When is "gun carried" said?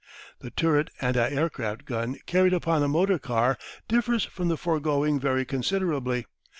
1.85-2.55